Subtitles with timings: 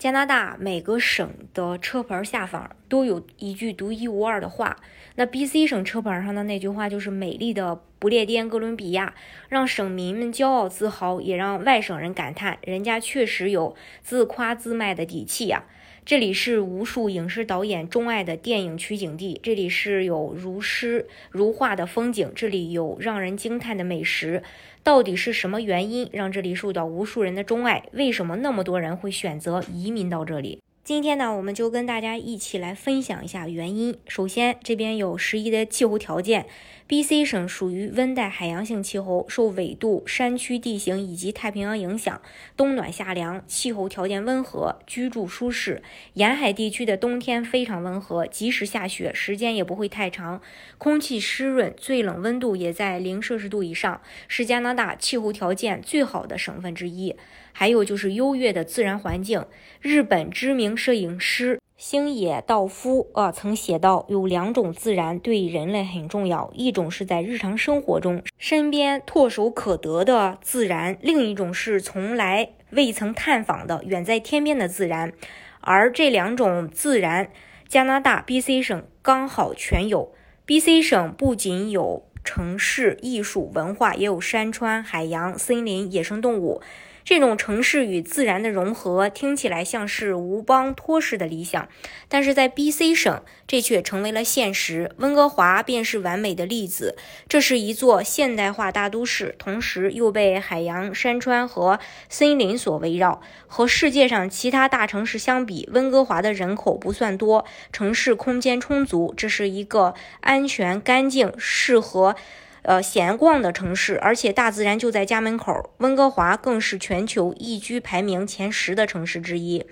[0.00, 4.78] 加拿大每个省的车牌下方都有一句独一无二的话。
[5.16, 9.14] 那 B.C 省车牌上的那句话就是“美丽的不列颠哥伦比亚”，
[9.48, 15.64] 让省民们骄傲自豪，也让外省人感叹，人家确实有自夸自卖的底气呀。
[16.06, 24.42] 这里是无数影视导演钟爱的电影取景地，这里是有如诗如画的风景，这里有让人惊叹的美食。
[24.82, 27.84] 到底是什么原因让这里受到无数人的钟爱？
[27.92, 30.62] 为什么那么多人会选择移民到这里？
[30.82, 33.98] 今天呢，我们就跟大家一起来分享一下原因。
[34.08, 36.46] 首先，这边有适宜的气候条件。
[36.86, 42.20] B.C 省属于温带海洋性气候，受纬度、山区地形以及太平洋影响，
[42.56, 45.82] 冬暖夏凉，气候条件温和，居住舒适。
[46.14, 50.40] 沿海地区的冬天非常温和，即使下雪，时间也不会太长。
[50.78, 57.14] 空气湿润，最冷温度也在零摄氏度以上，是加拿大气候条件最好的省份之一。
[57.52, 59.44] 还有就是优越的自然环境。
[59.80, 61.60] 日本知名摄影师。
[61.76, 75.12] 星野道夫啊，曾写道：有两种自然对人类很重要，一种是在日常生活中身边唾手可得的自然，另一种是从来未曾探访的远在天边的自然。
[75.60, 77.30] 而这两种自然，
[77.68, 80.12] 加拿大 B.C 省刚好全有。
[80.44, 86.60] B.C 省不仅有城市、艺术、文化，也有山川、海洋、森林、野生动物。
[87.04, 91.68] 这种城市与自然的融合听起来像是吴邦托式的理想，
[92.08, 94.92] 但是在 B.C 省，这却成为了现实。
[94.98, 96.96] 温哥华便是完美的例子。
[97.28, 103.20] 这是一座现代化大都市，同时又被海洋、山川和森林所围绕。
[103.46, 109.12] 和世界上其他大城市相比，温哥华的人口不算多，城市空间充足。
[109.16, 112.14] 这是一个安全、干净、适合。
[112.62, 115.70] 呃，闲逛的城市，而且大自然就在家门口。
[115.78, 119.64] 温哥华更是全球宜居排名前十的城市之一。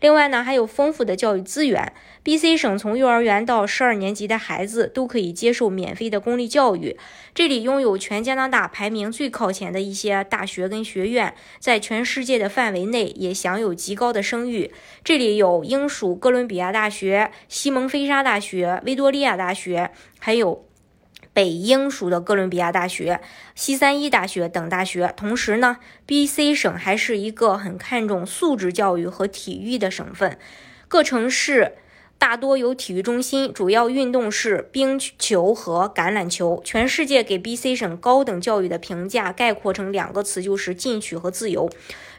[0.00, 1.92] 另外呢，还有丰富的教育资源。
[2.22, 6.96] B.C 省从幼儿园到十二年级的孩子都可以接受免费的公立教育。
[7.34, 14.70] 这里拥有全加拿大排名最靠前的一些大学跟学院，在全世界的范围内也享有极高的声誉。
[15.02, 20.64] 这里有英属哥伦比亚大学、西蒙菲沙大学、维多利亚大学，还有。
[21.36, 23.20] 北英属的哥伦比亚大学、
[23.54, 25.12] 西三一大学等大学。
[25.18, 25.76] 同时呢
[26.06, 30.38] ，B.C 省还是一个很看重素质教育和体育的省份。
[30.88, 31.72] 各城市
[32.16, 36.62] 大多有体育中心，主要运动是冰球和橄榄球。
[36.64, 41.68] 全世界给 B.C 省高等教育的评价概括成两个词，就是进取和自由。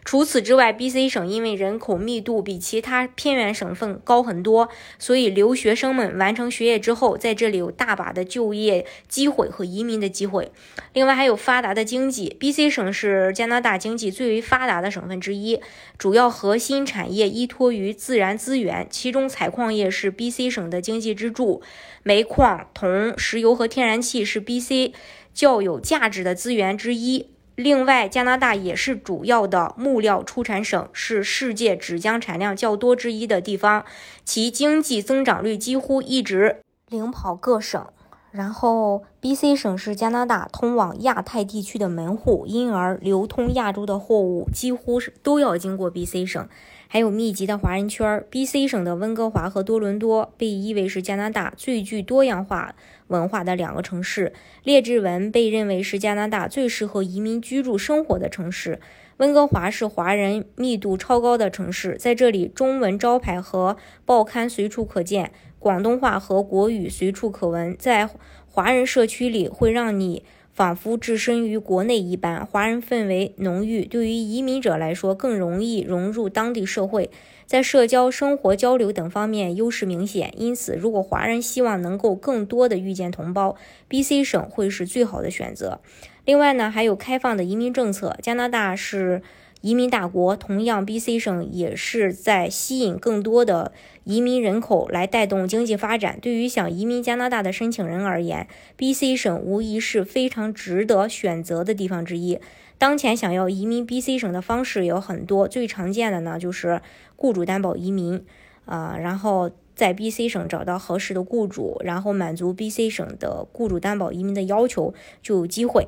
[0.08, 10.50] 除此之外，B.C 省因为人口密度比其他偏远省份高很多，所以留学生们完成学业之后，在这里有大把的就业机会和移民的机会。
[10.94, 12.34] 另外，还有发达的经济。
[12.40, 15.60] B.C 省是加拿大经济最为发达的省份之一，
[15.98, 21.62] 主要核心产业依托于自然资源，其中采矿业是 B.C 省的经济支柱。
[22.04, 24.94] 煤矿、铜、石油和天然气是 B.C
[25.34, 27.28] 较有价值的资源之一。
[27.58, 33.84] 另外，加拿大也是主要的木料出产省，是世界纸浆产量较多之一的地方，
[34.24, 37.88] 其经济增长率几乎一直领跑各省。
[38.32, 46.48] 然后，B.C 省是加拿大通往亚太地区的门户，因而流通亚洲的货物几乎是都要经过 B.C 省。
[46.90, 52.76] 还有密集的华人圈，B.C 省的温哥华和多伦多被誉为是加拿大最具多样化
[53.08, 54.34] 文化的两个城市。
[54.64, 58.80] 列治文被认为是加拿大最适合移民居住生活的城市。
[59.18, 68.10] 温哥华是华人密度超高的城市，在这里中文招牌和报刊随处可见，广东话和国语随处可闻，在
[68.50, 70.24] 华人社区里会让你。
[70.58, 77.12] 仿佛置身于国内一般，华人氛围浓郁，对于移民者来说更容易融入当地社会，
[77.46, 80.34] 在社交、生活、交流等方面优势明显。
[80.36, 83.56] 因此，如果华人希望能够更多的遇见同胞
[83.88, 85.80] ，B.C 省会是最好的选择。
[86.26, 89.22] 另外呢，还有开放的移民政策，加拿大是。
[89.62, 93.72] 移民大国，同样，B.C 省也是在吸引更多的
[94.04, 96.20] 移民人口来带动经济发展。
[96.22, 102.40] 对于想移民加拿大的申请人而言，B.C 省无疑是非常值得选择的地方之一。
[102.78, 106.82] 当前想要移民 B.C 省的方式有很多，最常见的呢就是
[107.16, 108.24] 雇主担保移民，
[108.66, 114.94] 啊，然后在 B、C 省找到合适的雇主，然后满足 B、C 省的雇主担保移民的要求，
[115.24, 115.88] 就有机会。